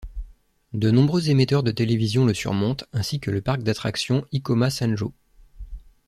De 0.73 0.89
nombreux 0.89 1.29
émetteurs 1.29 1.61
de 1.61 1.69
télévision 1.69 2.25
le 2.25 2.33
surmontent, 2.33 2.85
ainsi 2.91 3.19
que 3.19 3.29
le 3.29 3.39
parc 3.43 3.61
d’attractions 3.61 4.25
Ikoma 4.31 4.71
Sanjo. 4.71 5.13